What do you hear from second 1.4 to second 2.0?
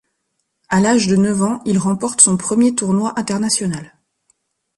ans, il